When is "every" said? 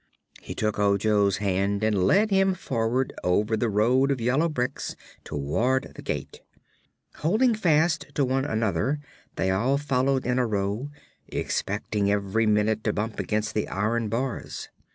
12.09-12.47